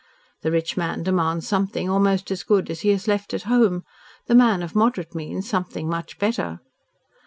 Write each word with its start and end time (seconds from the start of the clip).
The 0.41 0.49
rich 0.49 0.75
man 0.77 1.03
demands 1.03 1.47
something 1.47 1.87
almost 1.87 2.31
as 2.31 2.41
good 2.41 2.71
as 2.71 2.79
he 2.81 2.89
has 2.89 3.07
left 3.07 3.35
at 3.35 3.43
home, 3.43 3.83
the 4.25 4.33
man 4.33 4.63
of 4.63 4.73
moderate 4.73 5.13
means 5.13 5.47
something 5.47 5.87
much 5.87 6.17
better. 6.17 6.59